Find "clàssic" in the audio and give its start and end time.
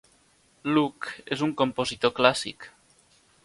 2.21-2.67